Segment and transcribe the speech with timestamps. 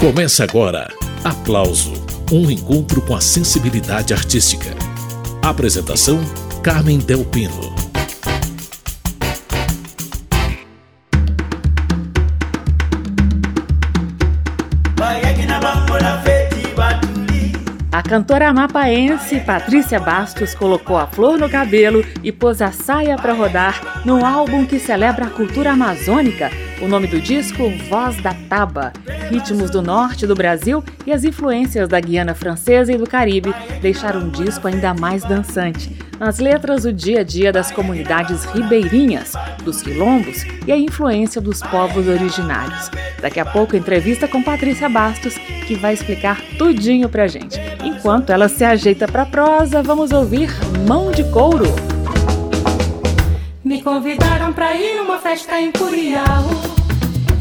[0.00, 0.88] Começa agora.
[1.22, 1.92] Aplauso
[2.32, 4.70] um encontro com a sensibilidade artística.
[5.42, 6.18] Apresentação:
[6.62, 7.74] Carmen Del Pino.
[17.92, 23.34] A cantora amapaense Patrícia Bastos colocou a flor no cabelo e pôs a saia para
[23.34, 26.50] rodar num álbum que celebra a cultura amazônica.
[26.80, 28.92] O nome do disco, Voz da Taba.
[29.30, 34.26] Ritmos do norte do Brasil e as influências da Guiana Francesa e do Caribe deixaram
[34.26, 35.94] o disco ainda mais dançante.
[36.18, 41.60] Nas letras, o dia a dia das comunidades ribeirinhas, dos quilombos e a influência dos
[41.60, 42.90] povos originários.
[43.20, 45.34] Daqui a pouco, entrevista com Patrícia Bastos,
[45.66, 47.60] que vai explicar tudinho pra gente.
[47.84, 50.50] Enquanto ela se ajeita pra prosa, vamos ouvir
[50.86, 51.89] Mão de Couro.
[53.62, 56.44] Me convidaram pra ir numa festa em Curial.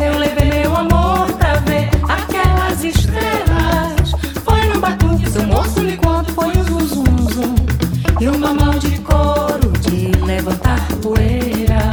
[0.04, 4.12] Eu levei meu amor pra ver aquelas estrelas.
[4.44, 7.56] Foi no batuque, seu moço me conta, foi um zum zum zum.
[8.20, 11.90] E uma mão de couro de levantar poeira.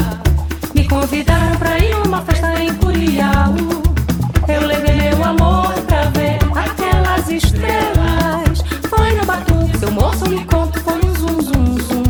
[0.74, 3.54] Me convidaram pra ir numa festa em Curial.
[4.48, 8.60] Eu levei meu amor pra ver aquelas estrelas.
[8.88, 12.04] Foi no batuque, seu moço me conta, foi um zum zum zum.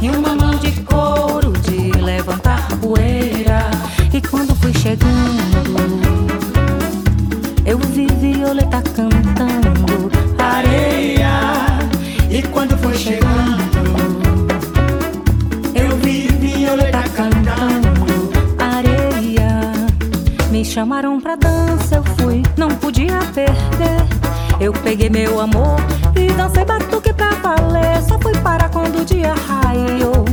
[0.00, 0.37] E uma
[2.88, 3.70] poeira.
[4.12, 6.08] E quando fui chegando,
[7.66, 11.78] eu vi Violeta cantando areia.
[12.30, 13.78] E quando foi chegando,
[15.74, 19.72] eu vi Violeta cantando areia.
[20.50, 23.98] Me chamaram pra dança, eu fui, não podia perder.
[24.60, 25.78] Eu peguei meu amor
[26.16, 28.02] e dancei batuque pra valer.
[28.08, 30.24] Só fui parar quando o dia raiou.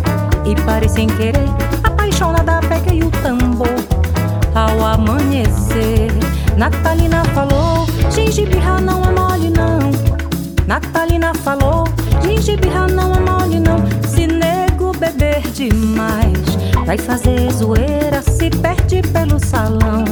[0.46, 1.50] E parei sem querer,
[2.16, 3.68] apaixonada, peguei o tambor.
[4.54, 6.12] Ao amanhecer,
[6.58, 9.80] Natalina falou: Gengibirra não é mole, não.
[10.66, 11.84] Natalina falou:
[12.24, 13.78] Gengibirra não é mole, não.
[14.08, 16.40] Se nego beber demais,
[16.86, 20.06] vai fazer zoeira, se perde pelo salão.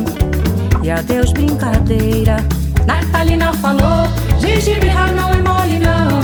[0.83, 2.38] E adeus, brincadeira.
[2.85, 6.19] Natalina falou: Gengibirra não é mole, não.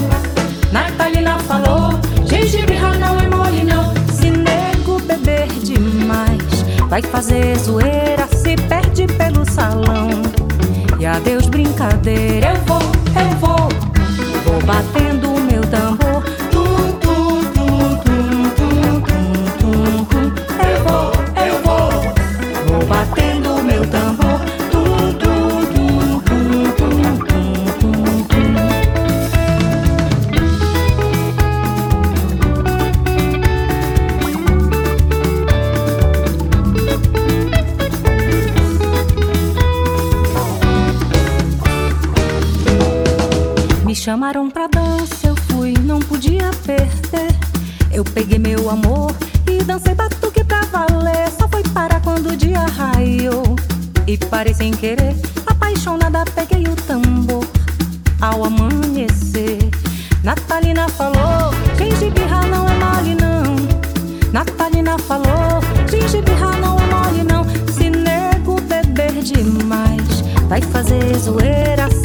[0.73, 3.78] Natalina falou: Gengibirra não é mole, não.
[5.09, 10.09] Beber demais, vai fazer zoeira, se perde pelo salão.
[10.99, 12.53] E adeus, brincadeira.
[12.53, 12.81] Eu vou,
[13.19, 13.69] eu vou,
[14.45, 15.08] vou batendo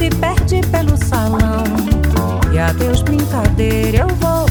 [0.04, 1.64] se perde pelo salão.
[2.52, 4.46] E adeus, brincadeira, eu vou,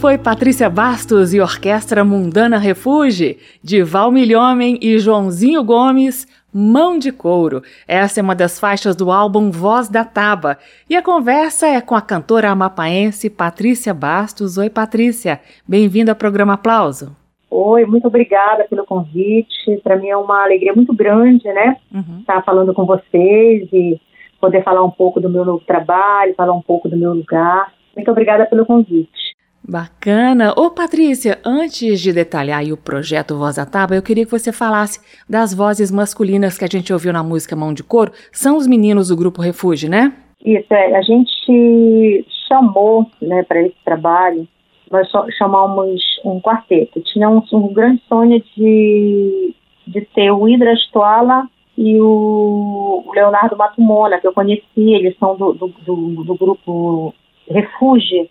[0.00, 6.24] foi Patrícia Bastos e Orquestra Mundana Refuge, de Val Milhomem e Joãozinho Gomes,
[6.54, 7.62] Mão de Couro.
[7.86, 10.56] Essa é uma das faixas do álbum Voz da Taba.
[10.88, 14.56] E a conversa é com a cantora amapaense Patrícia Bastos.
[14.56, 15.40] Oi, Patrícia.
[15.66, 17.16] Bem-vinda ao programa Aplauso.
[17.50, 19.80] Oi, muito obrigada pelo convite.
[19.82, 21.76] Para mim é uma alegria muito grande, né?
[21.92, 22.20] Uhum.
[22.20, 24.00] Estar falando com vocês e
[24.40, 27.72] poder falar um pouco do meu novo trabalho, falar um pouco do meu lugar.
[27.96, 29.37] Muito obrigada pelo convite.
[29.68, 30.54] Bacana.
[30.56, 34.98] Ô Patrícia, antes de detalhar o projeto Voz da Taba, eu queria que você falasse
[35.28, 38.10] das vozes masculinas que a gente ouviu na música Mão de Couro.
[38.32, 40.14] São os meninos do Grupo Refúgio, né?
[40.42, 40.96] Isso, é.
[40.96, 44.48] A gente chamou né, para esse trabalho,
[44.90, 45.06] nós
[45.36, 47.02] chamamos um quarteto.
[47.02, 49.54] Tinha um, um grande sonho de,
[49.86, 55.52] de ter o Hidras Toala e o Leonardo Matumona, que eu conheci, eles são do,
[55.52, 57.14] do, do, do grupo
[57.50, 58.28] Refúgio,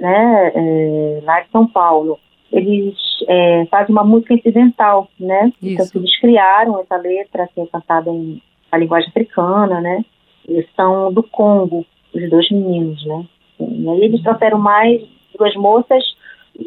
[0.00, 2.18] né, é, lá de São Paulo.
[2.50, 2.96] Eles
[3.28, 5.52] é, fazem uma música incidental, né?
[5.62, 5.90] Então, Isso.
[5.90, 8.40] Então, eles criaram essa letra, que é cantada em
[8.70, 10.04] a linguagem africana, né?
[10.46, 11.84] Eles são do Congo,
[12.14, 13.24] os dois meninos, né?
[13.60, 15.02] E aí eles trouxeram mais
[15.36, 16.04] duas moças,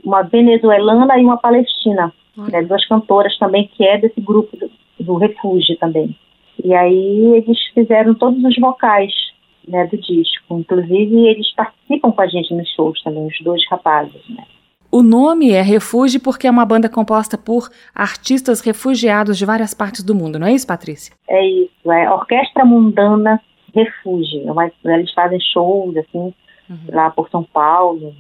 [0.04, 2.62] uma venezuelana e uma palestina, né?
[2.64, 4.70] Duas cantoras também, que é desse grupo do,
[5.00, 6.16] do Refúgio também.
[6.64, 9.31] E aí eles fizeram todos os vocais
[9.68, 10.60] né, do disco.
[10.60, 14.44] Inclusive, eles participam com a gente nos shows também, os dois rapazes, né?
[14.92, 20.04] O nome é Refúgio porque é uma banda composta por artistas refugiados de várias partes
[20.04, 21.16] do mundo, não é isso, Patrícia?
[21.30, 23.42] É isso, é Orquestra Mundana
[23.74, 24.44] Refúgio.
[24.60, 26.34] É eles fazem shows, assim,
[26.70, 26.78] uhum.
[26.90, 28.14] lá por São Paulo.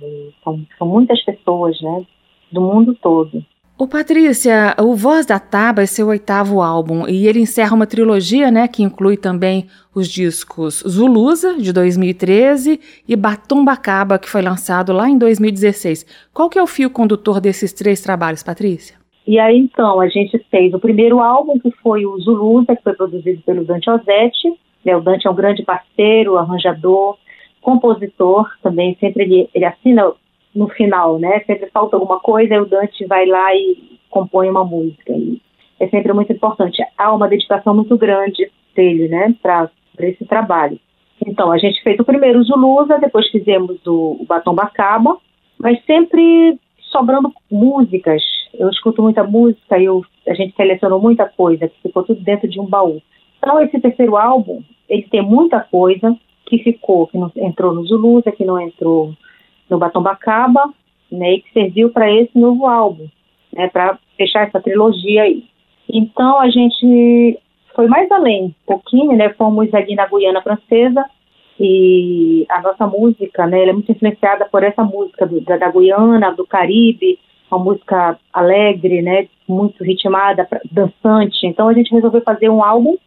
[0.43, 2.05] São, são muitas pessoas, né,
[2.51, 3.43] do mundo todo.
[3.81, 8.51] Ô Patrícia, o Voz da Taba é seu oitavo álbum e ele encerra uma trilogia,
[8.51, 12.79] né, que inclui também os discos Zulusa, de 2013,
[13.09, 16.05] e Batom Bacaba, que foi lançado lá em 2016.
[16.31, 18.97] Qual que é o fio condutor desses três trabalhos, Patrícia?
[19.25, 22.93] E aí, então, a gente fez o primeiro álbum, que foi o Zulusa, que foi
[22.93, 24.59] produzido pelo Dante Ozzetti.
[24.85, 27.17] Né, o Dante é um grande parceiro, arranjador,
[27.59, 30.13] compositor também, sempre ele, ele assina
[30.53, 31.39] no final, né?
[31.45, 35.13] Sempre falta alguma coisa, o Dante vai lá e compõe uma música.
[35.13, 35.41] E
[35.79, 36.81] é sempre muito importante.
[36.97, 39.69] Há uma dedicação muito grande dele, né, para
[39.99, 40.79] esse trabalho.
[41.25, 45.17] Então, a gente fez o primeiro Zulusa, depois fizemos o, o Batom Bacaba,
[45.57, 48.21] mas sempre sobrando músicas.
[48.53, 52.59] Eu escuto muita música eu, a gente selecionou muita coisa, que ficou tudo dentro de
[52.59, 53.01] um baú.
[53.37, 56.15] Então, esse terceiro álbum, ele tem muita coisa
[56.45, 59.13] que ficou, que não entrou no Zulusa, que não entrou
[59.71, 60.69] no Batom Bacaba,
[61.11, 63.07] né, e que serviu para esse novo álbum,
[63.53, 65.43] né, para fechar essa trilogia aí.
[65.89, 67.39] Então a gente
[67.73, 71.05] foi mais além, um pouquinho, né, fomos ali na Guiana Francesa
[71.59, 76.31] e a nossa música, né, é muito influenciada por essa música do, da, da Guiana,
[76.33, 77.17] do Caribe,
[77.49, 81.45] uma música alegre, né, muito ritmada, dançante.
[81.45, 82.97] Então a gente resolveu fazer um álbum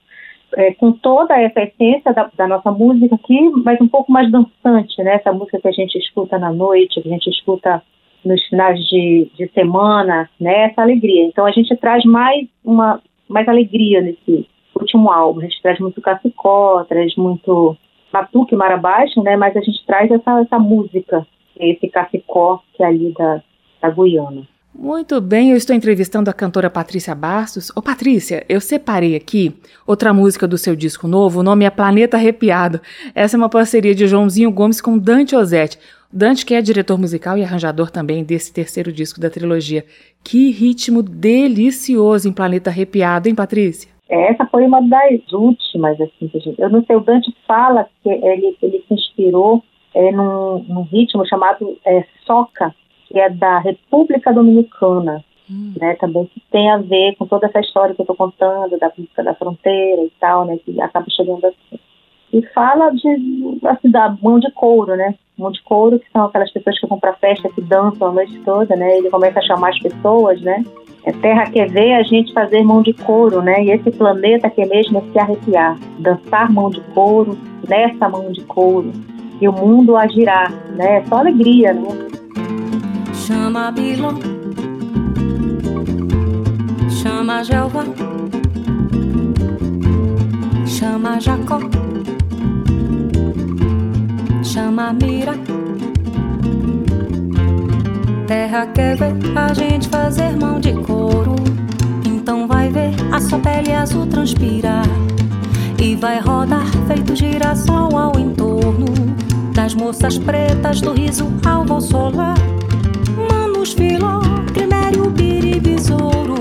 [0.57, 5.03] é, com toda essa essência da, da, nossa música aqui, mas um pouco mais dançante,
[5.03, 5.15] né?
[5.15, 7.83] Essa música que a gente escuta na noite, que a gente escuta
[8.25, 10.71] nos finais de, de semana, né?
[10.71, 11.25] Essa alegria.
[11.27, 14.47] Então a gente traz mais uma mais alegria nesse
[14.79, 15.41] último álbum.
[15.41, 17.77] A gente traz muito cacicó, traz muito
[18.13, 19.37] batuque, marabaixo, né?
[19.37, 21.27] Mas a gente traz essa, essa música,
[21.59, 23.43] esse cacicó que é ali da,
[23.81, 24.54] da Guiana.
[24.77, 27.71] Muito bem, eu estou entrevistando a cantora Patrícia Bastos.
[27.77, 29.55] Ô Patrícia, eu separei aqui
[29.87, 32.81] outra música do seu disco novo, o nome é Planeta Arrepiado.
[33.15, 35.79] Essa é uma parceria de Joãozinho Gomes com Dante Ozzetti.
[36.13, 39.85] Dante que é diretor musical e arranjador também desse terceiro disco da trilogia.
[40.25, 43.89] Que ritmo delicioso em Planeta Arrepiado, hein Patrícia?
[44.09, 46.61] Essa foi uma das últimas, assim, que a gente...
[46.61, 49.63] Eu não sei, o Dante fala que ele, ele se inspirou
[49.95, 52.75] é, num, num ritmo chamado é, soca,
[53.15, 55.73] que é da República Dominicana, hum.
[55.81, 58.91] né, também que tem a ver com toda essa história que eu estou contando, da
[58.91, 61.79] política da fronteira e tal, né, que acaba chegando assim.
[62.33, 63.09] E fala de,
[63.69, 66.99] assim, da mão de couro, né, mão de couro, que são aquelas pessoas que vão
[66.99, 70.65] para festa, que dançam a noite toda, né, ele começa a chamar as pessoas, né,
[71.07, 74.67] a terra quer ver a gente fazer mão de couro, né, e esse planeta quer
[74.67, 78.91] mesmo é se arrepiar, dançar mão de couro, nessa mão de couro,
[79.41, 82.14] e o mundo a girar, né, é só alegria, né.
[83.27, 84.13] Chama Biló,
[86.91, 87.85] chama Jeová,
[90.67, 91.59] chama Jacó,
[94.43, 95.33] chama Mira.
[98.27, 101.35] Terra quer ver a gente fazer mão de couro.
[102.05, 104.85] Então vai ver a sua pele azul transpirar.
[105.83, 108.85] E vai rodar feito girassol ao entorno
[109.55, 111.81] das moças pretas do riso ao voo
[113.65, 114.21] Campos, Filó,
[114.53, 116.35] Climério, biribisouro.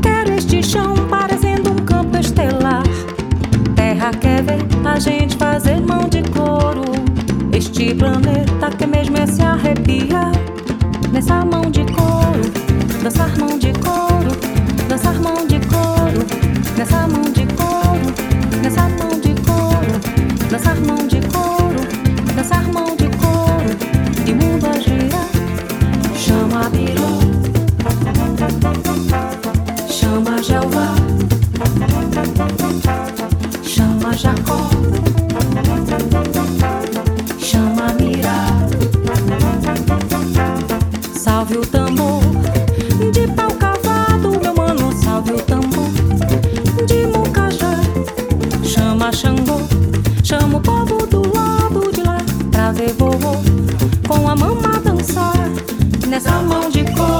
[0.00, 2.84] Quero este chão parecendo um campo estelar.
[3.74, 6.84] Terra quer ver a gente fazer mão de couro.
[7.52, 10.30] Este planeta que mesmo é se arrepiar.
[11.12, 12.40] Nessa mão de couro,
[13.02, 14.30] dançar mão de couro,
[14.88, 16.24] dançar mão de couro,
[16.78, 17.41] nessa mão de
[49.12, 49.60] chama Xangô.
[50.22, 52.18] Chama o povo do lado de lá
[52.50, 53.36] pra ver vovô
[54.06, 55.48] com a mama dançar
[56.08, 57.11] nessa mão de cor.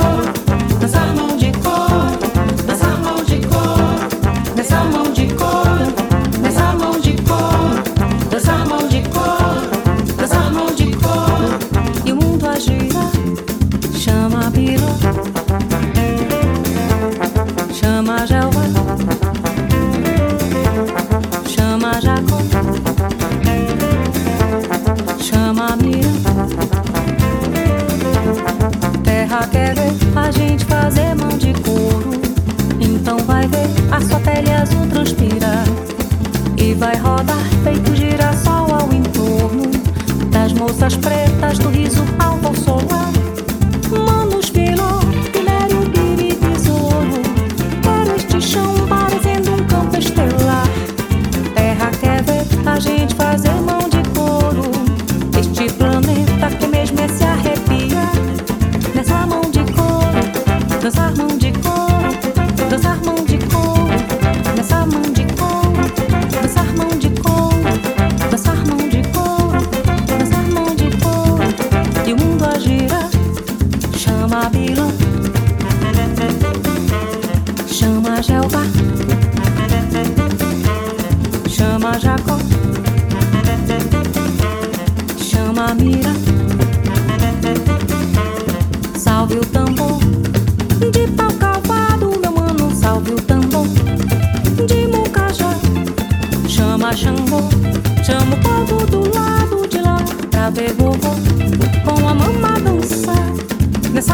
[103.92, 104.10] Mais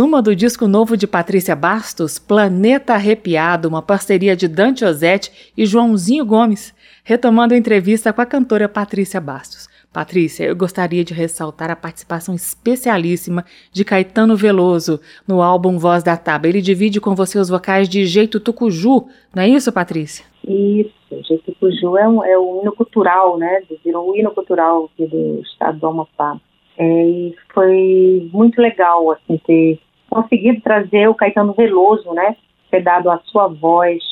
[0.00, 5.66] uma do disco novo de Patrícia Bastos, Planeta Arrepiado, uma parceria de Dante Ozzetti e
[5.66, 9.68] Joãozinho Gomes, retomando a entrevista com a cantora Patrícia Bastos.
[9.92, 16.16] Patrícia, eu gostaria de ressaltar a participação especialíssima de Caetano Veloso no álbum Voz da
[16.16, 16.48] Taba.
[16.48, 20.24] Ele divide com você os vocais de Jeito Tucuju, não é isso, Patrícia?
[20.46, 20.92] Isso,
[21.26, 23.62] Jeito Tucuju é um, é um hino cultural, né?
[23.84, 26.40] Virou um hino cultural do estado do Amapá.
[26.78, 29.78] É, e foi muito legal, assim, ter
[30.10, 32.36] conseguido trazer o Caetano Veloso, né?
[32.70, 34.02] Ter dado a sua voz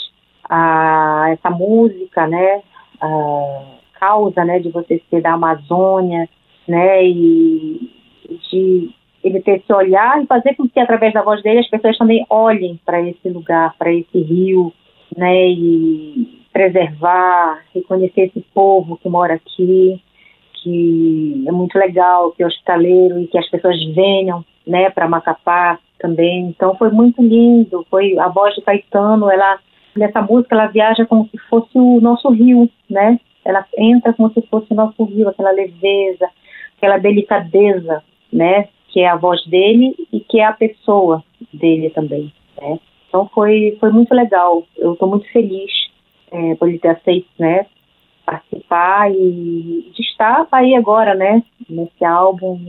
[0.49, 2.63] a essa música, né?
[3.01, 4.61] A causa, né?
[4.61, 6.29] De você ser da Amazônia,
[6.67, 7.05] né?
[7.05, 7.91] E
[8.51, 8.91] de
[9.23, 12.25] ele ter esse olhar e fazer com que através da voz dele as pessoas também
[12.31, 14.73] olhem para esse lugar, para esse rio,
[15.17, 15.49] né?
[15.49, 20.03] E preservar, reconhecer esse povo que mora aqui,
[20.55, 25.79] que é muito legal, que é hospitaleiro e que as pessoas venham, né, para Macapá
[25.99, 26.47] também.
[26.47, 27.87] Então foi muito lindo.
[27.91, 29.59] Foi a voz de Caetano, ela
[29.97, 33.19] nessa música ela viaja como se fosse o nosso rio, né?
[33.45, 36.29] Ela entra como se fosse o nosso rio, aquela leveza,
[36.77, 38.03] aquela delicadeza,
[38.33, 38.69] né?
[38.89, 42.79] Que é a voz dele e que é a pessoa dele também, né?
[43.09, 44.65] Então foi foi muito legal.
[44.77, 45.71] Eu estou muito feliz
[46.31, 47.67] é, por ele ter aceito, né?
[48.29, 52.61] participar e de estar aí agora, né, nesse álbum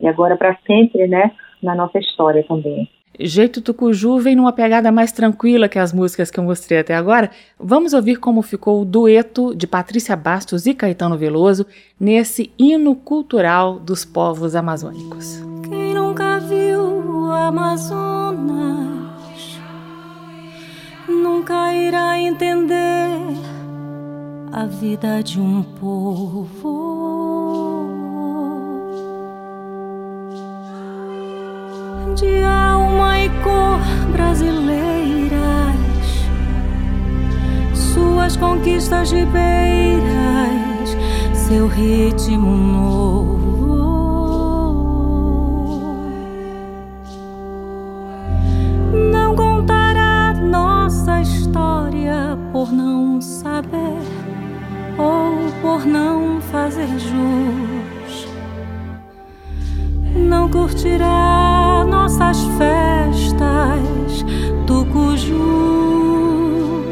[0.00, 1.30] e agora para sempre, né,
[1.62, 2.88] na nossa história também.
[3.18, 7.30] Jeito Tucuju vem numa pegada mais tranquila que as músicas que eu mostrei até agora.
[7.58, 11.66] Vamos ouvir como ficou o dueto de Patrícia Bastos e Caetano Veloso
[11.98, 15.42] nesse hino cultural dos povos amazônicos.
[15.68, 18.90] Quem nunca viu o Amazonas
[21.08, 23.10] nunca irá entender
[24.52, 26.90] a vida de um povo.
[32.14, 33.80] De alma e cor
[34.12, 35.76] brasileiras,
[37.74, 40.96] suas conquistas ribeiras,
[41.34, 43.40] seu ritmo novo.
[49.12, 54.02] Não contará nossa história por não saber
[54.98, 57.79] ou por não fazer jus.
[60.30, 64.22] Não curtirá nossas festas
[64.64, 66.84] do cujo.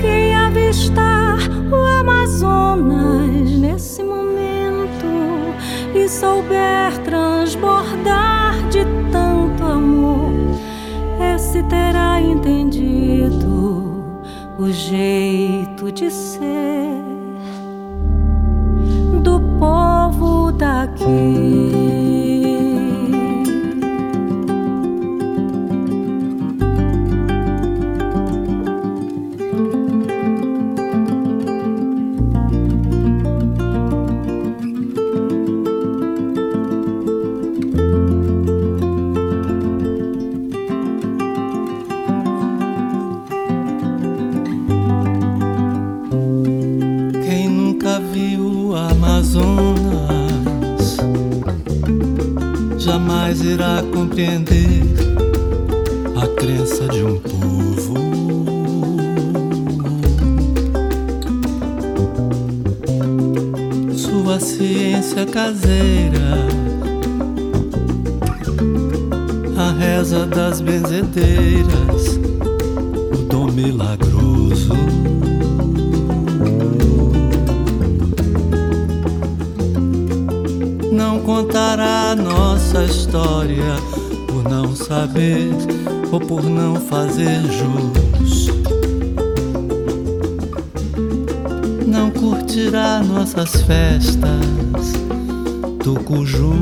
[0.00, 1.36] Quem avistar
[1.68, 5.04] o Amazonas nesse momento
[5.92, 10.30] e souber transbordar de tanto amor,
[11.34, 14.04] esse terá entendido
[14.56, 17.05] o jeito de ser
[20.88, 22.05] povo
[53.26, 54.82] jamais irá compreender
[56.14, 57.96] a crença de um povo.
[63.92, 66.46] Sua ciência caseira,
[69.56, 72.18] a reza das benzedeiras,
[73.12, 74.95] o dom milagroso.
[81.26, 83.74] Contará nossa história
[84.28, 85.50] por não saber
[86.12, 88.46] ou por não fazer jus.
[91.84, 94.92] Não curtirá nossas festas
[95.82, 96.54] do cuju.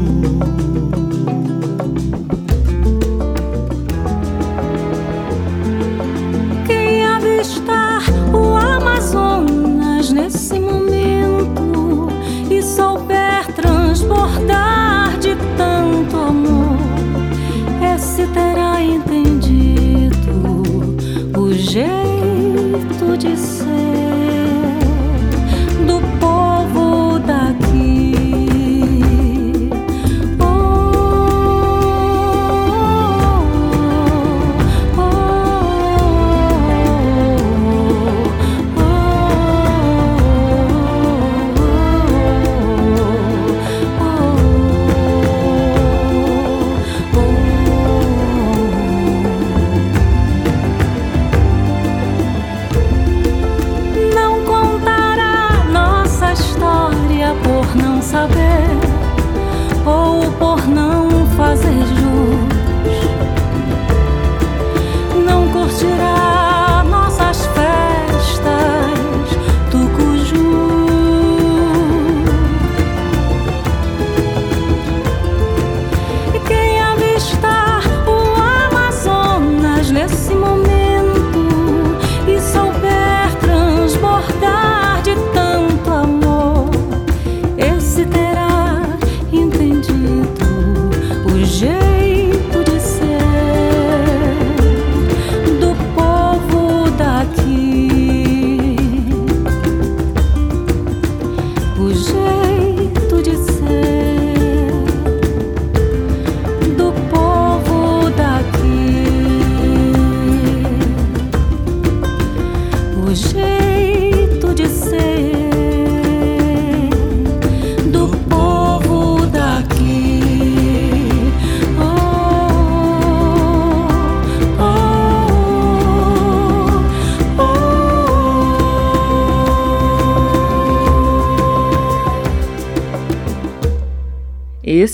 [23.14, 23.53] Jeito de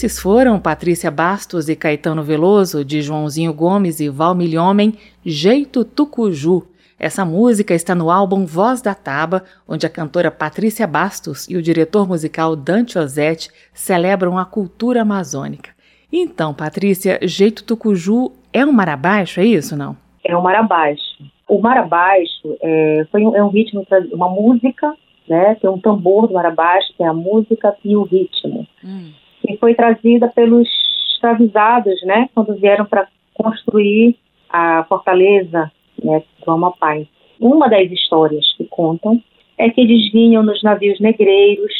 [0.02, 6.62] Esses foram Patrícia Bastos e Caetano Veloso, de Joãozinho Gomes e Valmir Homem, Jeito Tucuju.
[6.98, 11.60] Essa música está no álbum Voz da Taba, onde a cantora Patrícia Bastos e o
[11.60, 15.72] diretor musical Dante Ozzetti celebram a cultura amazônica.
[16.10, 19.98] Então, Patrícia, Jeito Tucuju é um mar abaixo, é isso não?
[20.24, 21.02] é o Mar Abaixo.
[21.46, 24.94] O Mar Abaixo é, foi um, é um ritmo, uma música,
[25.28, 25.56] né?
[25.56, 28.66] Tem um tambor do Mar Abaixo, tem a música e o ritmo.
[28.82, 29.10] hum.
[29.40, 30.68] Que foi trazida pelos
[31.14, 34.16] escravizados, né, quando vieram para construir
[34.48, 35.70] a fortaleza
[36.02, 36.96] né, do Amapá.
[37.38, 39.22] Uma das histórias que contam
[39.56, 41.72] é que eles vinham nos navios negreiros,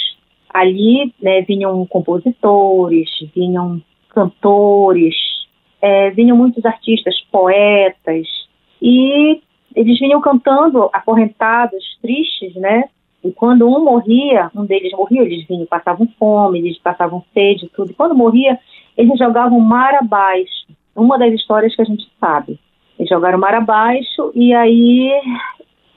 [0.53, 5.15] ali né, vinham compositores, vinham cantores,
[5.81, 8.27] é, vinham muitos artistas, poetas,
[8.83, 9.41] e
[9.75, 12.85] eles vinham cantando acorrentados, tristes, né?
[13.23, 17.91] E quando um morria, um deles morria, eles vinham, passavam fome, eles passavam sede, tudo.
[17.91, 18.59] E quando morria,
[18.97, 20.67] eles jogavam mar abaixo.
[20.97, 22.59] Uma das histórias que a gente sabe.
[22.99, 25.11] Eles jogaram mar abaixo e aí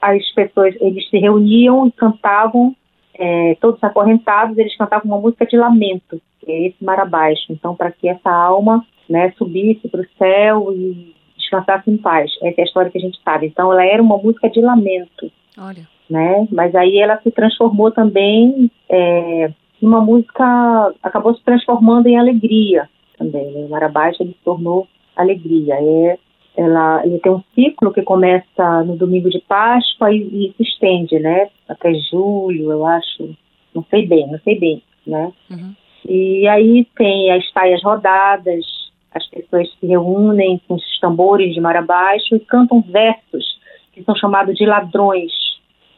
[0.00, 2.76] as pessoas, eles se reuniam e cantavam,
[3.14, 7.46] é, todos acorrentados, eles cantavam uma música de lamento, que é esse mar abaixo.
[7.50, 12.30] Então, para que essa alma né, subisse para o céu e descansasse em paz.
[12.42, 13.46] Essa é a história que a gente sabe.
[13.46, 15.30] Então, ela era uma música de lamento.
[15.58, 15.93] Olha.
[16.08, 16.46] Né?
[16.50, 23.50] Mas aí ela se transformou também é, uma música, acabou se transformando em alegria também.
[23.52, 23.64] Né?
[23.64, 24.86] O mar abaixo ele se tornou
[25.16, 25.74] alegria.
[25.74, 26.18] É
[26.56, 31.18] ela, ele tem um ciclo que começa no domingo de Páscoa e, e, se estende,
[31.18, 33.36] né, até julho, eu acho,
[33.74, 35.32] não sei bem, não sei bem, né.
[35.50, 35.74] Uhum.
[36.08, 38.64] E aí tem as taias rodadas,
[39.12, 43.58] as pessoas se reúnem com os tambores de mar abaixo e cantam versos
[43.92, 45.32] que são chamados de ladrões,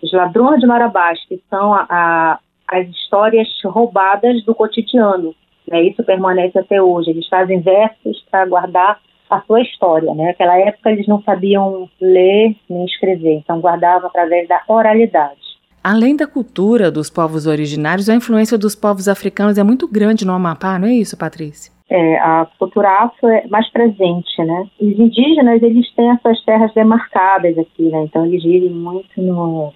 [0.02, 5.34] os ladrões de mar abaixo, que são a, a, as histórias roubadas do cotidiano,
[5.68, 10.26] né, isso permanece até hoje, eles fazem versos para guardar a sua história, né?
[10.26, 15.40] Naquela época eles não sabiam ler nem escrever, então guardavam através da oralidade.
[15.82, 20.32] Além da cultura dos povos originários, a influência dos povos africanos é muito grande no
[20.32, 21.75] Amapá, não é isso, Patrícia?
[21.88, 24.68] É, a cultura afro é mais presente, né?
[24.80, 28.02] Os indígenas, eles têm as suas terras demarcadas aqui, né?
[28.04, 29.72] Então eles vivem muito no,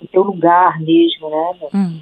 [0.00, 1.68] no seu lugar mesmo, né?
[1.74, 2.00] Hum.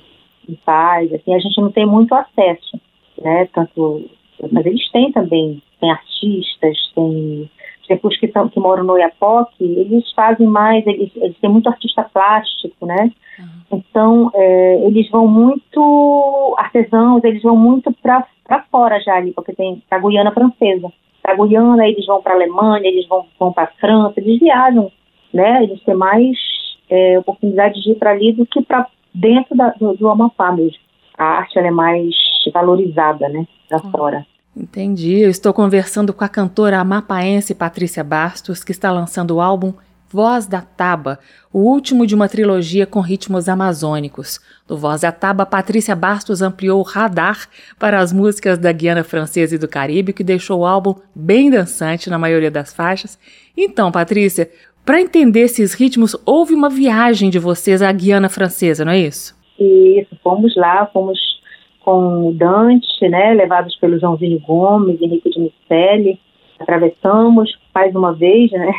[0.49, 2.81] Em paz, assim, a gente não tem muito acesso,
[3.21, 3.49] né?
[3.53, 4.09] Tanto,
[4.53, 7.51] mas eles têm também tem artistas, tem
[7.89, 12.87] pessoas que, que moram no Oiapoque, eles fazem mais, eles, eles têm muito artista plástico,
[12.87, 13.11] né?
[13.39, 13.47] Uhum.
[13.73, 18.27] Então, é, eles vão muito, artesãos, eles vão muito para
[18.71, 20.93] fora já ali, porque tem a Guiana Francesa.
[21.25, 24.91] A Guiana, eles vão para a Alemanha, eles vão, vão para a França, eles viajam,
[25.33, 25.63] né?
[25.65, 26.37] Eles têm mais
[26.89, 30.79] é, oportunidade de ir para ali do que para dentro da, do, do Amapá mesmo.
[31.17, 32.15] A arte, é mais
[32.53, 33.47] valorizada, né?
[33.69, 33.91] Para uhum.
[33.91, 34.27] fora.
[34.59, 35.21] Entendi.
[35.21, 39.73] Eu estou conversando com a cantora amapaense Patrícia Bastos, que está lançando o álbum
[40.11, 41.19] Voz da Taba,
[41.53, 44.41] o último de uma trilogia com ritmos amazônicos.
[44.67, 47.47] Do Voz da Taba, Patrícia Bastos ampliou o radar
[47.79, 52.09] para as músicas da Guiana Francesa e do Caribe, que deixou o álbum bem dançante
[52.09, 53.19] na maioria das faixas.
[53.55, 54.51] Então, Patrícia,
[54.85, 59.37] para entender esses ritmos, houve uma viagem de vocês à Guiana Francesa, não é isso?
[59.61, 61.19] Isso, fomos lá, fomos
[61.89, 66.21] com Dante, né, levados pelo Joãozinho Gomes, Henrique de Miceli,
[66.59, 68.71] atravessamos mais uma vez, né,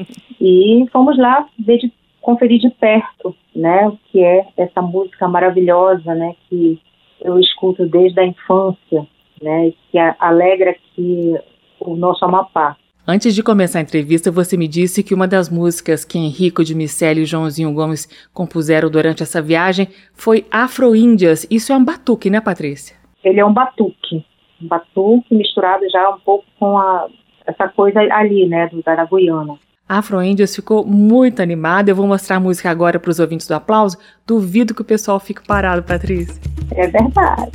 [0.40, 6.14] e fomos lá ver de, conferir de perto, né, o que é essa música maravilhosa,
[6.14, 6.80] né, que
[7.20, 9.06] eu escuto desde a infância,
[9.42, 11.34] né, que alegra aqui
[11.78, 12.78] o nosso Amapá.
[13.06, 16.74] Antes de começar a entrevista, você me disse que uma das músicas que Henrico de
[16.74, 21.46] Miceli e Joãozinho Gomes compuseram durante essa viagem foi Afro-Índias.
[21.50, 22.96] Isso é um batuque, né, Patrícia?
[23.22, 24.24] Ele é um batuque.
[24.62, 27.06] Um batuque misturado já um pouco com a,
[27.46, 29.58] essa coisa ali, né, do, da Guiana.
[29.86, 31.90] Afro-Índias ficou muito animada.
[31.90, 33.98] Eu vou mostrar a música agora para os ouvintes do aplauso.
[34.26, 36.40] Duvido que o pessoal fique parado, Patrícia.
[36.74, 37.52] É verdade.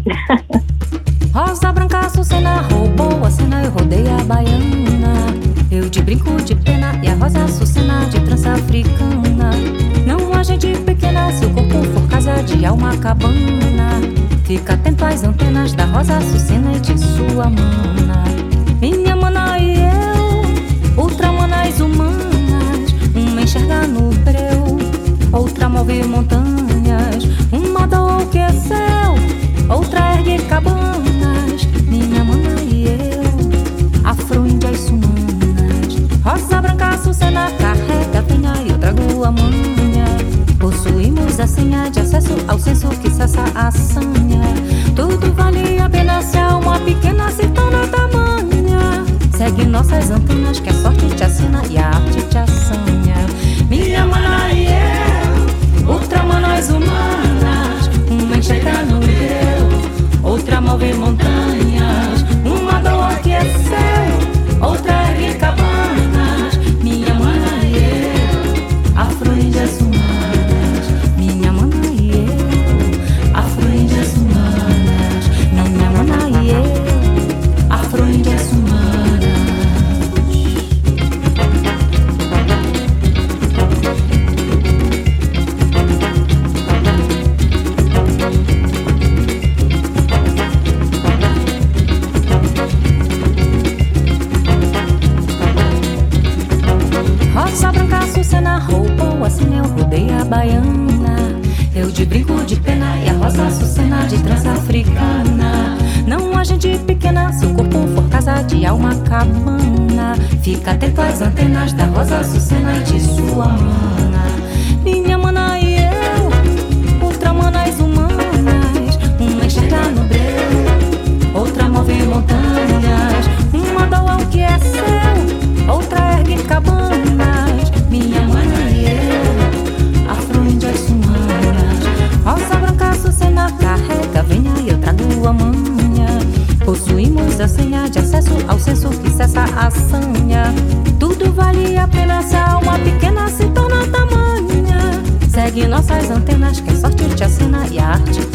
[1.33, 5.13] Rosa branca, açucena, roubou a cena, eu rodei a baiana.
[5.71, 9.51] Eu de brinco de pena e a rosa açucena de trança africana.
[10.07, 14.01] Não há gente pequena, seu corpo for casa de alma cabana.
[14.43, 18.23] Fica atento às antenas da rosa açucena e de sua mana.
[18.81, 22.91] Minha mana e eu, ultramanas humanas.
[23.13, 24.79] Uma enxerga no breu,
[25.31, 27.23] outra move montanhas.
[27.51, 28.98] Uma dá o que é céu,
[49.79, 50.69] nossas antenas que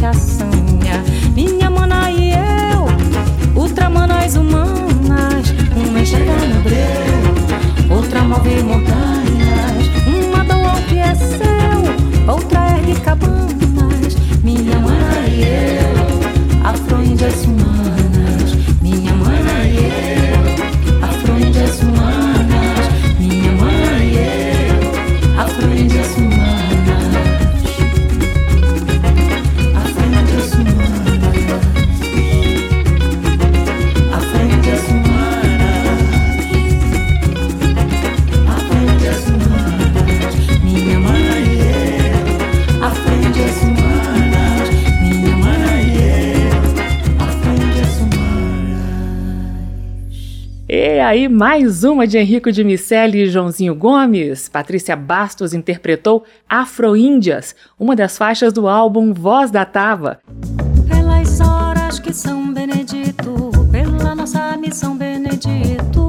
[0.04, 0.53] arte te
[51.44, 54.48] mais uma de Henrico de Miceli e Joãozinho Gomes.
[54.48, 60.20] Patrícia Bastos interpretou Afro-Índias, uma das faixas do álbum Voz da Tava.
[60.88, 66.03] Pelas horas que São Benedito, pela nossa missão Benedito.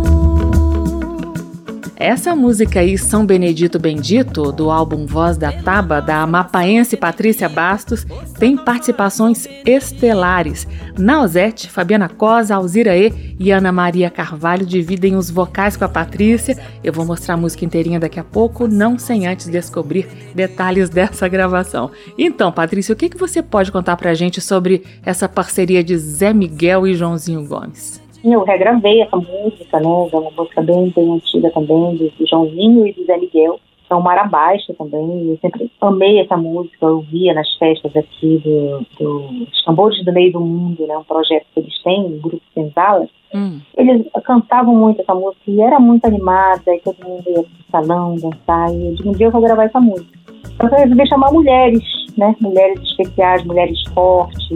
[1.97, 8.05] Essa música aí, São Benedito Bendito, do álbum Voz da Taba, da amapaense Patrícia Bastos,
[8.37, 10.67] tem participações estelares.
[10.97, 16.61] Nausete, Fabiana Cosa, Alzira E e Ana Maria Carvalho dividem os vocais com a Patrícia.
[16.83, 20.05] Eu vou mostrar a música inteirinha daqui a pouco, não sem antes descobrir
[20.35, 21.91] detalhes dessa gravação.
[22.17, 26.33] Então, Patrícia, o que, que você pode contar pra gente sobre essa parceria de Zé
[26.33, 28.04] Miguel e Joãozinho Gomes?
[28.25, 30.09] Eu regravei essa música, né?
[30.11, 33.59] É uma música bem, bem antiga também, do, Joãozinho e do Zé Miguel.
[33.87, 35.29] São Mar Baixa também.
[35.29, 40.33] Eu sempre amei essa música, eu via nas festas aqui do, do Tambores do Meio
[40.33, 40.97] do Mundo, né?
[40.97, 43.07] Um projeto que eles têm, um grupo senzala.
[43.31, 43.59] Hum.
[43.77, 48.15] Eles cantavam muito essa música e era muito animada, e todo mundo ia pro salão
[48.15, 48.73] dançar.
[48.73, 50.17] E eu digo, um dia eu vou gravar essa música.
[50.55, 51.83] Então eu resolvi chamar mulheres,
[52.17, 52.35] né?
[52.41, 54.49] Mulheres especiais, mulheres fortes,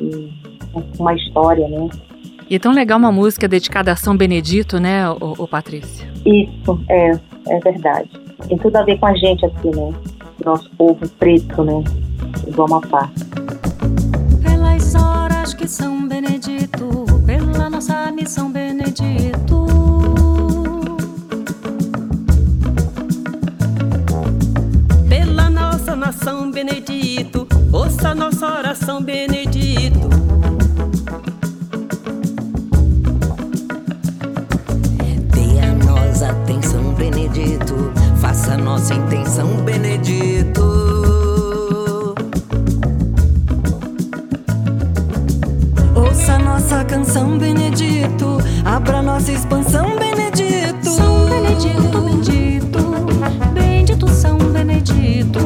[0.00, 0.30] e
[0.72, 1.86] com uma história, né?
[2.50, 6.12] E é tão legal uma música dedicada a São Benedito, né, ô, ô Patrícia?
[6.26, 7.12] Isso, é,
[7.46, 8.10] é verdade.
[8.48, 9.94] Tem tudo a ver com a gente aqui, né?
[10.44, 11.84] Nosso povo preto, né?
[12.48, 13.08] Do Amapá.
[14.42, 19.66] Pelas horas que São Benedito, pela nossa missão Benedito.
[25.08, 30.29] Pela nossa nação, Benedito, ouça nossa oração, Benedito.
[36.30, 37.92] Atenção, Benedito.
[38.20, 40.62] Faça nossa intenção, Benedito.
[45.94, 48.38] Ouça nossa canção, Benedito.
[48.64, 50.90] Abra nossa expansão, Benedito.
[50.90, 52.78] São Benedito, bendito,
[53.52, 55.40] bendito São Benedito.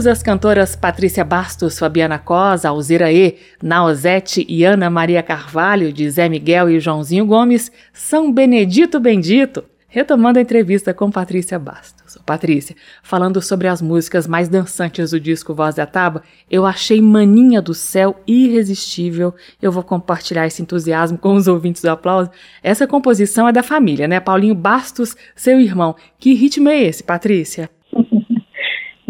[0.00, 6.08] Ouvimos as cantoras Patrícia Bastos, Fabiana Cosa, Alzira E, Naozete e Ana Maria Carvalho, de
[6.08, 9.62] Zé Miguel e Joãozinho Gomes, São Benedito Bendito.
[9.88, 12.16] Retomando a entrevista com Patrícia Bastos.
[12.24, 17.60] Patrícia, falando sobre as músicas mais dançantes do disco Voz da Taba, eu achei Maninha
[17.60, 19.34] do Céu irresistível.
[19.60, 22.30] Eu vou compartilhar esse entusiasmo com os ouvintes do aplauso.
[22.62, 24.18] Essa composição é da família, né?
[24.18, 25.94] Paulinho Bastos, seu irmão.
[26.18, 27.68] Que ritmo é esse, Patrícia?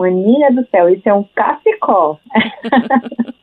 [0.00, 2.18] Maninha do céu, isso é um cacicó.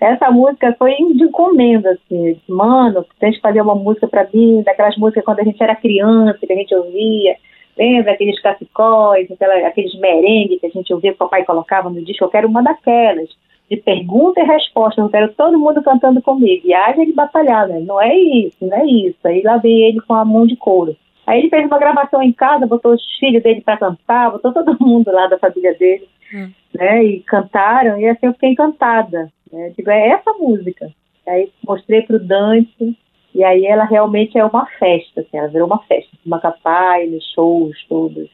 [0.00, 2.38] Essa música foi de encomenda, assim.
[2.48, 6.38] Mano, tem que fazer uma música pra mim, daquelas músicas quando a gente era criança,
[6.46, 7.36] que a gente ouvia.
[7.76, 9.28] Lembra aqueles cacicóis,
[9.66, 12.24] aqueles merengues que a gente ouvia que o papai colocava no disco?
[12.24, 13.28] Eu quero uma daquelas,
[13.70, 15.00] de pergunta e resposta.
[15.00, 16.66] Eu quero todo mundo cantando comigo.
[16.66, 17.80] E haja ele batalhar, né?
[17.80, 19.18] Não é isso, não é isso.
[19.24, 20.96] Aí lá vem ele com a mão de couro.
[21.26, 24.76] Aí ele fez uma gravação em casa, botou os filhos dele para cantar, botou todo
[24.80, 26.50] mundo lá da família dele, Hum.
[26.74, 27.04] né?
[27.04, 29.30] E cantaram, e assim eu fiquei encantada.
[29.52, 29.72] Né?
[29.76, 30.90] Digo, é essa música.
[31.26, 32.96] Aí mostrei pro Dante,
[33.34, 36.10] e aí ela realmente é uma festa, assim, ela virou uma festa.
[36.24, 38.28] Macapá, nos shows todos.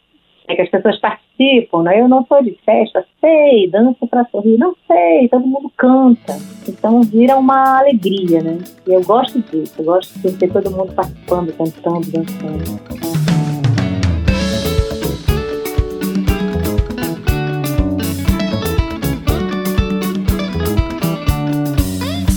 [0.48, 2.00] É que as pessoas participam, né?
[2.00, 6.36] Eu não sou de festa, sei, dança para sorrir, não sei, todo mundo canta.
[6.68, 8.58] Então vira uma alegria, né?
[8.86, 12.80] E eu gosto disso, eu gosto de ter todo mundo participando, cantando, dançando.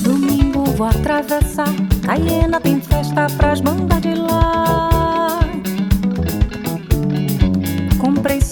[0.04, 1.74] Domingo vou atravessar,
[2.06, 4.95] Caiena tem festa pras bandas de lá.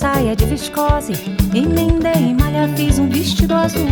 [0.04, 1.14] Saia de viscose,
[1.56, 3.88] emendei em malha, fiz um vestido azul.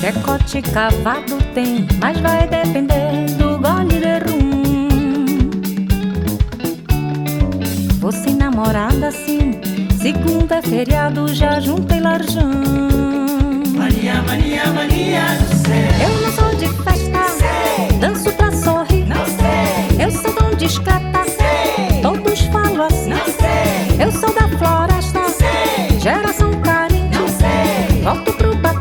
[0.00, 4.88] Decote cavado tem, mas vai depender do gole de rum.
[7.98, 9.58] Você namorada sim,
[10.00, 12.52] segunda é feriado, já juntei larjão.
[13.76, 15.90] Mania, mania, mania do céu.
[16.06, 19.04] Eu não sou de festa, danço pra sorrir.
[19.08, 21.24] Não sei, Eu sou tão discreta,
[23.98, 27.10] Eu sou da floresta, sei, geração carinho.
[27.12, 28.73] não sei, Volto pro batuque,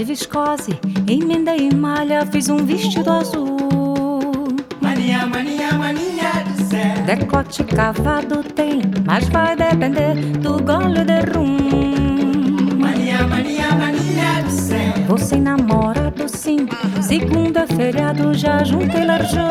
[0.00, 4.46] de viscose, emendei em malha, fiz um vestido azul.
[4.80, 7.02] Mania, mania, mania do céu.
[7.04, 12.78] Decote cavado tem, mas vai depender do gole de rum.
[12.78, 14.94] Mania, mania, mania do céu.
[15.06, 16.66] Você namorado sim,
[17.02, 19.42] segunda é feriado, já juntei larjão.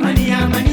[0.00, 0.69] Mania, mania, mania.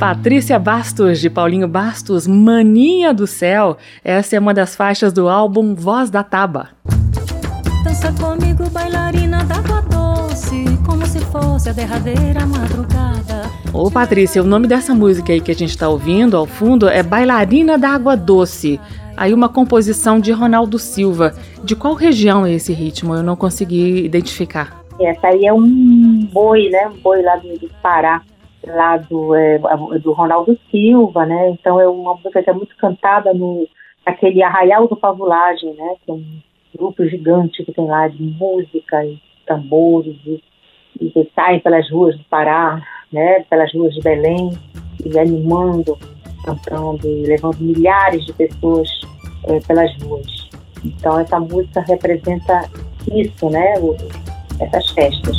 [0.00, 3.76] Patrícia Bastos, de Paulinho Bastos, Maninha do Céu.
[4.02, 6.70] Essa é uma das faixas do álbum Voz da Taba.
[7.84, 13.42] Dança comigo, bailarina d'água doce, como se fosse a derradeira madrugada.
[13.74, 17.02] Ô Patrícia, o nome dessa música aí que a gente tá ouvindo ao fundo é
[17.02, 18.80] Bailarina da Água Doce.
[19.18, 21.34] aí uma composição de Ronaldo Silva.
[21.62, 23.14] De qual região é esse ritmo?
[23.14, 24.80] Eu não consegui identificar.
[24.98, 26.88] Essa aí é um boi, né?
[26.88, 28.22] Um boi lá do Pará,
[28.66, 29.58] lá do, é,
[30.02, 31.50] do Ronaldo Silva, né?
[31.50, 33.66] Então é uma música que é muito cantada no
[34.04, 35.94] aquele Arraial do Pavulagem, né?
[36.04, 36.24] Que é um
[36.76, 40.42] grupo gigante que tem lá de música e tambores e,
[41.00, 42.82] e que saem pelas ruas do Pará,
[43.12, 43.44] né?
[43.48, 44.50] Pelas ruas de Belém
[45.04, 45.98] e animando,
[46.44, 48.88] cantando e levando milhares de pessoas
[49.44, 50.50] é, pelas ruas.
[50.84, 52.68] Então essa música representa
[53.12, 53.74] isso, né?
[54.60, 55.36] Essas festas.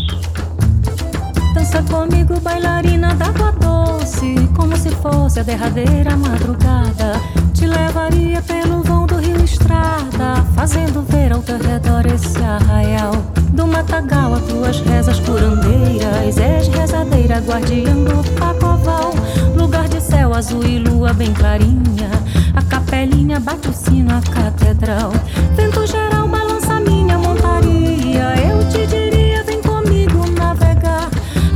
[1.54, 7.20] Dança comigo, bailarina d'água doce, como se fosse a derradeira madrugada.
[7.54, 13.12] Te levaria pelo vão do rio Estrada, fazendo ver ao teu redor esse arraial.
[13.52, 19.14] Do matagal a tuas rezas curandeiras, és rezadeira, guardiã do pacoval.
[19.56, 22.10] Lugar de céu azul e lua bem clarinha,
[22.56, 25.12] a capelinha bate o sino, a catedral.
[25.56, 29.01] Vento geral balança minha montaria, eu te navegar.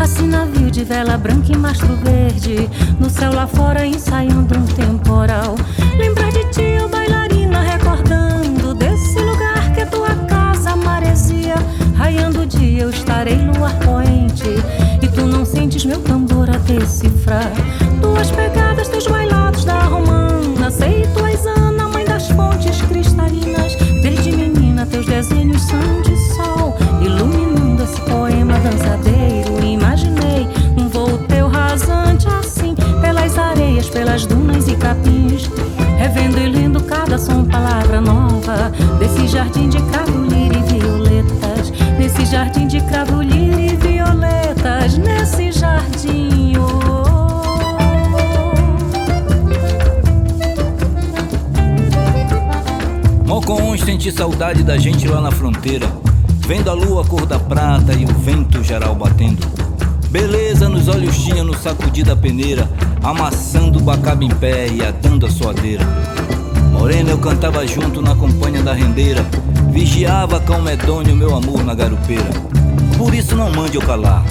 [0.05, 5.55] Assim navio de vela branca e mastro verde, no céu lá fora ensaiando um temporal.
[5.97, 11.55] Lembrar de ti, ó bailarina, recordando desse lugar que é tua casa maresia.
[11.97, 14.47] Raiando o dia eu estarei no ar poente,
[15.01, 17.51] e tu não sentes meu tambor a decifrar.
[17.99, 18.64] Tuas pegadas,
[62.03, 62.69] peneira,
[63.01, 65.85] amassando o bacaba em pé e atando a suadeira.
[66.73, 69.25] Morena eu cantava junto na companhia da rendeira,
[69.69, 72.29] vigiava cão medonho meu amor na garupeira.
[72.97, 74.25] Por isso não mande eu calar.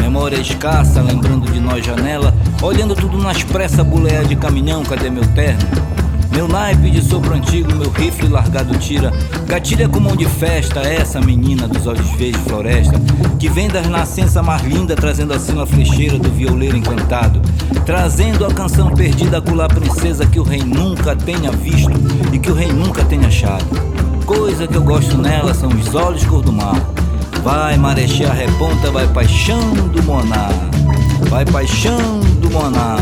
[0.00, 5.26] Memória escassa, lembrando de nós janela, olhando tudo nas pressas, boleia de caminhão, cadê meu
[5.34, 5.91] terno?
[6.32, 9.12] Meu naipe de sopro antigo, meu rifle largado tira.
[9.46, 12.94] Gatilha com mão de festa, essa menina dos olhos verdes floresta.
[13.38, 17.40] Que vem das nascenças mais lindas, trazendo assim a flecheira do violeiro encantado.
[17.84, 21.92] Trazendo a canção perdida com a princesa que o rei nunca tenha visto
[22.32, 23.66] e que o rei nunca tenha achado.
[24.24, 26.80] Coisa que eu gosto nela são os olhos cor do mar.
[27.42, 30.52] Vai marechar a reponta, vai paixão do monar.
[31.28, 32.98] Vai paixão do monar.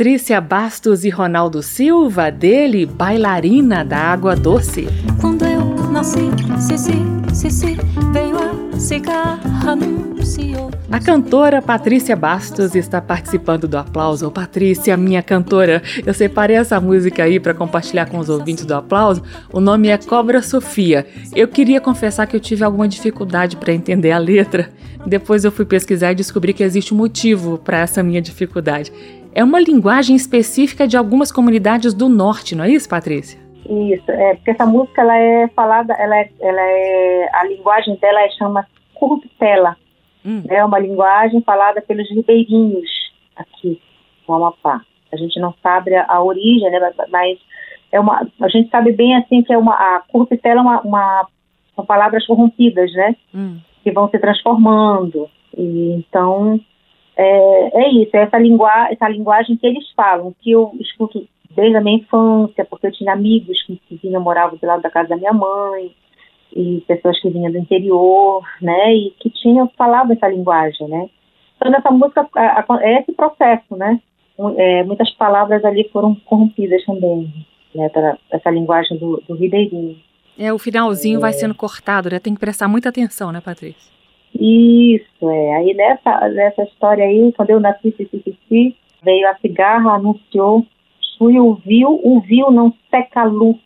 [0.00, 4.88] Patrícia Bastos e Ronaldo Silva, dele, bailarina da Água Doce.
[5.20, 7.76] Quando eu nasci, Cici, Cici,
[8.10, 10.70] veio a cigarra, anunciou.
[10.90, 14.30] A cantora Patrícia Bastos está participando do aplauso.
[14.30, 19.22] Patrícia, minha cantora, eu separei essa música aí para compartilhar com os ouvintes do aplauso.
[19.52, 21.06] O nome é Cobra Sofia.
[21.36, 24.70] Eu queria confessar que eu tive alguma dificuldade para entender a letra.
[25.06, 28.92] Depois eu fui pesquisar e descobri que existe um motivo para essa minha dificuldade.
[29.34, 33.40] É uma linguagem específica de algumas comunidades do norte, não é isso, Patrícia?
[33.68, 38.20] Isso, é, porque essa música ela é falada, ela é, ela é a linguagem dela
[38.22, 39.76] é chama curruptela,
[40.24, 40.42] Hum.
[40.48, 42.90] É uma linguagem falada pelos ribeirinhos
[43.34, 43.80] aqui
[44.28, 44.82] no Amapá.
[45.12, 47.38] A gente não sabe a, a origem, né, mas-
[47.92, 51.26] é uma, a gente sabe bem assim que é uma, a currupitela é uma, uma,
[51.74, 53.16] são palavras corrompidas, né?
[53.34, 53.58] Hum.
[53.82, 55.28] que vão se transformando.
[55.56, 56.60] E, então,
[57.22, 61.76] é, é isso, é essa, lingua, essa linguagem que eles falam, que eu escuto desde
[61.76, 65.08] a minha infância, porque eu tinha amigos que, que vinham, moravam do lado da casa
[65.10, 65.94] da minha mãe,
[66.54, 71.08] e pessoas que vinham do interior, né, e que tinham, falavam essa linguagem, né.
[71.56, 74.00] Então, nessa música, a- a- é esse processo, né,
[74.56, 77.32] é, muitas palavras ali foram corrompidas também,
[77.74, 79.96] né, pela, essa linguagem do, do ribeirinho.
[80.38, 82.18] É, o finalzinho vai sendo cortado, né?
[82.18, 83.92] Tem que prestar muita atenção, né, Patrícia?
[84.38, 85.56] Isso, é.
[85.56, 90.64] Aí nessa, nessa história aí, quando eu nasci, si, si, si, veio a cigarra, anunciou,
[91.20, 93.58] Sui ouviu, ouviu, não se calou.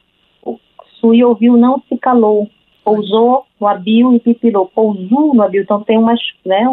[1.00, 2.50] Sui ouviu, não se calou.
[2.84, 4.66] Pousou no abil e pipilou.
[4.74, 5.62] Pousou no abil.
[5.62, 6.68] Então tem umas, né,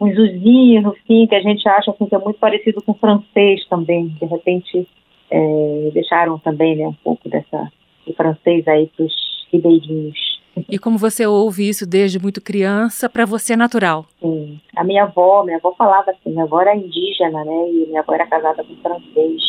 [0.00, 3.64] um, zuzinho no fim que a gente acha assim, que é muito parecido com francês
[3.68, 4.08] também.
[4.08, 4.88] De repente
[5.30, 7.70] é, deixaram também né, um pouco dessa,
[8.04, 9.14] do francês aí para os
[9.52, 10.35] ribeirinhos.
[10.68, 14.06] E como você ouve isso desde muito criança, para você é natural.
[14.20, 14.58] Sim.
[14.74, 17.70] A minha avó, minha avó falava assim, minha avó era indígena, né?
[17.70, 19.42] E minha avó era casada com um francês.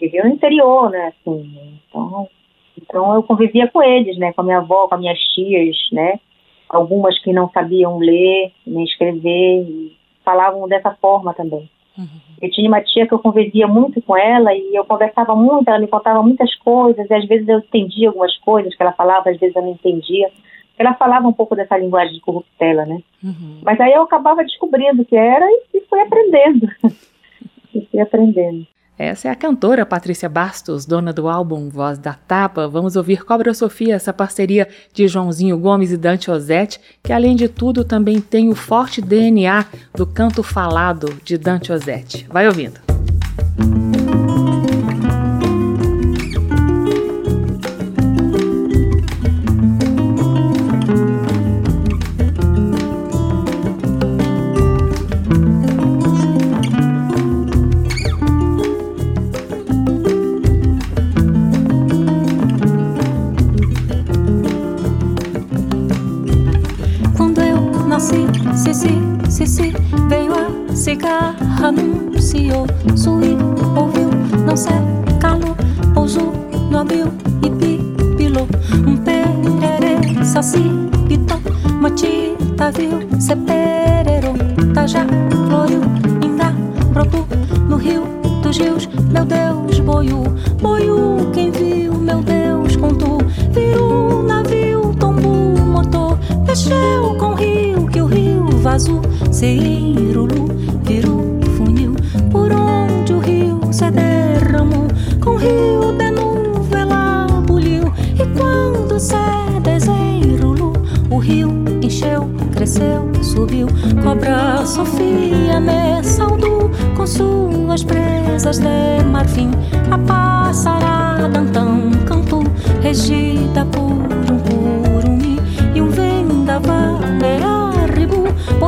[0.00, 1.08] Vivia no interior, né?
[1.08, 2.28] Assim, então,
[2.80, 4.32] então eu convivia com eles, né?
[4.32, 6.20] Com a minha avó, com as minhas tias, né?
[6.68, 11.68] Algumas que não sabiam ler nem escrever e falavam dessa forma também.
[12.40, 15.78] Eu tinha uma tia que eu convivia muito com ela e eu conversava muito, ela
[15.78, 19.38] me contava muitas coisas e às vezes eu entendia algumas coisas que ela falava, às
[19.38, 20.30] vezes eu não entendia.
[20.78, 23.02] Ela falava um pouco dessa linguagem de corruptela, né?
[23.22, 23.60] Uhum.
[23.62, 26.68] Mas aí eu acabava descobrindo o que era e, e fui aprendendo.
[27.74, 28.66] e fui aprendendo.
[29.02, 32.68] Essa é a cantora Patrícia Bastos, dona do álbum Voz da Tapa.
[32.68, 37.48] Vamos ouvir Cobra Sofia, essa parceria de Joãozinho Gomes e Dante Ozzetti, que além de
[37.48, 42.26] tudo também tem o forte DNA do canto falado de Dante Ozzetti.
[42.28, 42.78] Vai ouvindo.
[43.56, 43.89] Quando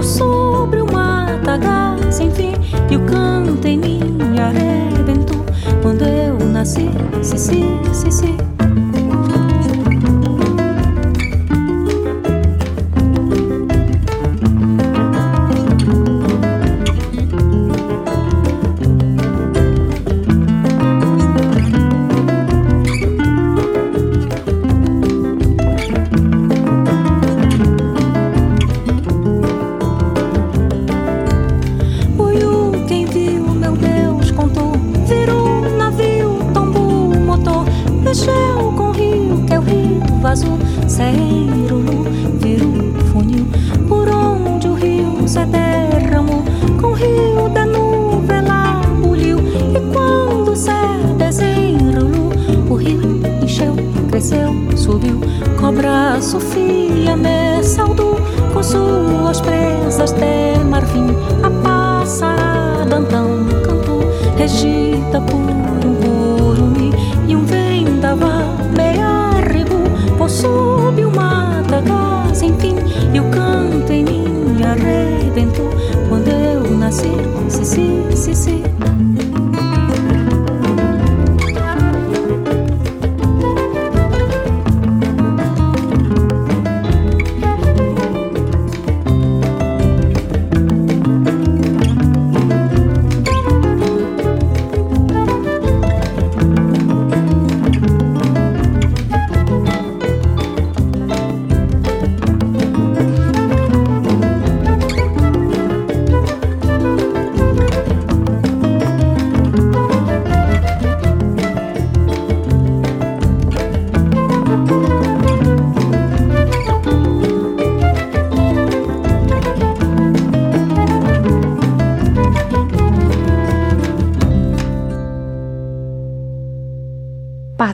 [0.02, 2.52] sobre o matagal sem fim,
[2.90, 4.00] e o canto em mim
[4.38, 5.44] arrebentou,
[5.80, 6.90] quando eu nasci,
[7.22, 7.62] si, si,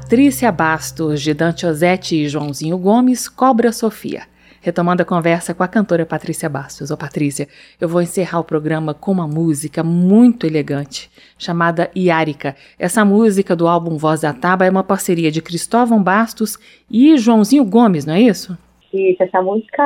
[0.08, 4.22] Patrícia Bastos, de Dante Ozzetti e Joãozinho Gomes, Cobra Sofia.
[4.62, 6.90] Retomando a conversa com a cantora Patrícia Bastos.
[6.90, 7.46] Ô Patrícia,
[7.78, 12.56] eu vou encerrar o programa com uma música muito elegante, chamada Iárica.
[12.78, 16.56] Essa música do álbum Voz da Taba é uma parceria de Cristóvão Bastos
[16.90, 18.56] e Joãozinho Gomes, não é isso?
[18.90, 19.84] Isso, essa música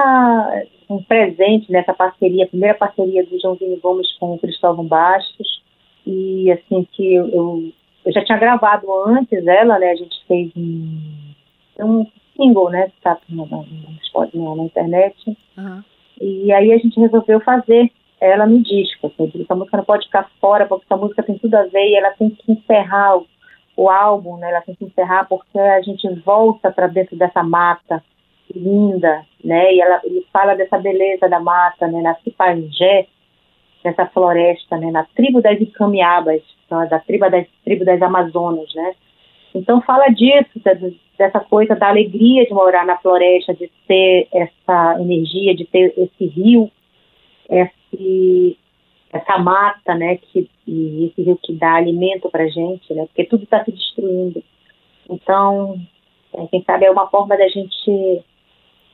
[0.88, 5.60] um presente nessa parceria, a primeira parceria do Joãozinho Gomes com o Cristóvão Bastos.
[6.06, 7.72] E assim que eu, eu,
[8.04, 9.90] eu já tinha gravado antes ela, né?
[9.90, 11.34] A gente fez um,
[11.80, 12.88] um single, né?
[12.88, 15.38] Que tá na, na, na, internet.
[15.56, 15.82] Uhum.
[16.20, 17.90] E aí a gente resolveu fazer
[18.20, 19.06] ela no disco.
[19.06, 21.96] Assim, essa música não pode ficar fora, porque essa música tem tudo a ver e
[21.96, 23.26] ela tem que encerrar o,
[23.76, 24.50] o álbum, né?
[24.50, 28.02] Ela tem que encerrar porque a gente volta para dentro dessa mata
[28.54, 29.74] linda, né?
[29.74, 32.02] E ela ele fala dessa beleza da mata, né?
[32.02, 33.06] Na Cipagé,
[33.84, 34.90] nessa floresta, né?
[34.90, 38.94] Na tribo das Icamiabas, da tribo das, tribo das Amazonas, né?
[39.54, 40.60] Então fala disso,
[41.18, 46.26] dessa coisa da alegria de morar na floresta, de ter essa energia, de ter esse
[46.26, 46.70] rio,
[47.48, 48.58] esse,
[49.12, 53.44] essa mata, né, que, e esse rio que dá alimento para gente, né, porque tudo
[53.44, 54.42] está se destruindo.
[55.10, 55.76] Então,
[56.34, 58.22] é, quem sabe é uma forma da gente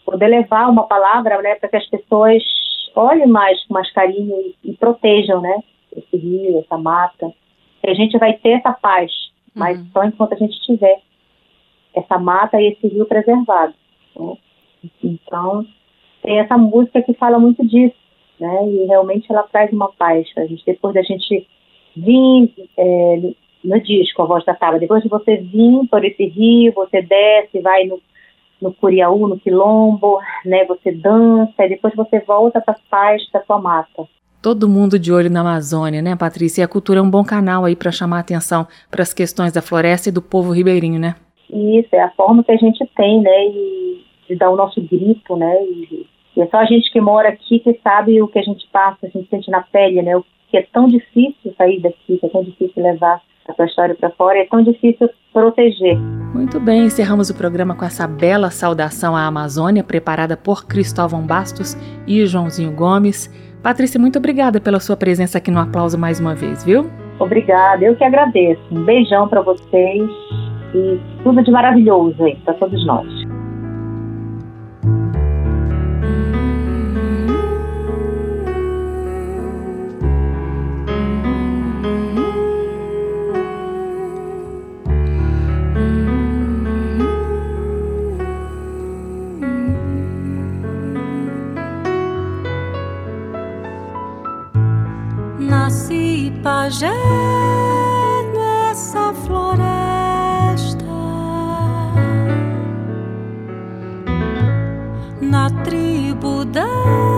[0.04, 2.42] poder levar uma palavra, né, para que as pessoas
[2.98, 5.62] olhem mais com mais carinho e, e, protejam, né,
[5.96, 7.32] esse rio, essa mata.
[7.84, 9.10] E a gente vai ter essa paz,
[9.54, 9.86] mas uhum.
[9.92, 11.00] só enquanto a gente tiver
[11.94, 13.74] essa mata e esse rio preservado.
[14.16, 14.36] Né?
[15.02, 15.64] Então,
[16.22, 17.96] tem essa música que fala muito disso,
[18.38, 18.68] né?
[18.68, 20.64] E realmente ela traz uma paz a gente.
[20.64, 21.46] Depois da gente
[21.96, 23.32] vir é,
[23.64, 27.60] no disco, a voz da tábua, depois de você vir por esse rio, você desce,
[27.60, 28.00] vai no,
[28.60, 30.64] no Curiaú, no Quilombo, né?
[30.66, 34.06] Você dança, e depois você volta para a paz da sua mata.
[34.40, 36.62] Todo mundo de olho na Amazônia, né, Patrícia?
[36.62, 39.60] E a cultura é um bom canal aí para chamar atenção para as questões da
[39.60, 41.16] floresta e do povo ribeirinho, né?
[41.50, 45.34] Isso, é a forma que a gente tem, né, e, de dar o nosso grito,
[45.36, 46.06] né, e,
[46.36, 49.06] e, é só a gente que mora aqui que sabe o que a gente passa,
[49.06, 52.28] a gente sente na pele, né, o que é tão difícil sair daqui, que é
[52.28, 55.98] tão difícil levar a sua história para fora, é tão difícil proteger.
[56.34, 61.74] Muito bem, encerramos o programa com essa bela saudação à Amazônia, preparada por Cristóvão Bastos
[62.06, 63.28] e Joãozinho Gomes.
[63.62, 66.88] Patrícia, muito obrigada pela sua presença aqui no Aplauso mais uma vez, viu?
[67.18, 68.60] Obrigada, eu que agradeço.
[68.70, 70.08] Um beijão para vocês
[70.74, 73.06] e tudo de maravilhoso aí para todos nós.
[96.42, 96.92] pajé
[98.34, 100.84] nessa floresta,
[105.20, 107.17] na tribo da.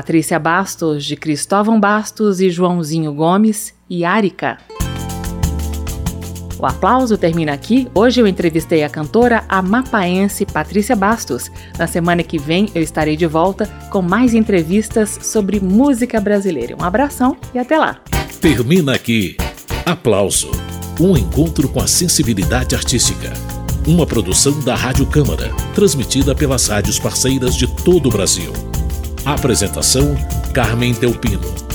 [0.00, 4.56] Patrícia Bastos, de Cristóvão Bastos e Joãozinho Gomes, e Árica.
[6.58, 7.86] O aplauso termina aqui.
[7.94, 11.50] Hoje eu entrevistei a cantora amapaense Patrícia Bastos.
[11.78, 16.74] Na semana que vem eu estarei de volta com mais entrevistas sobre música brasileira.
[16.80, 18.00] Um abração e até lá.
[18.40, 19.36] Termina aqui.
[19.84, 20.50] Aplauso.
[20.98, 23.34] Um encontro com a sensibilidade artística.
[23.86, 28.50] Uma produção da Rádio Câmara, transmitida pelas rádios parceiras de todo o Brasil.
[29.24, 30.16] Apresentação:
[30.52, 31.69] Carmen Teupino.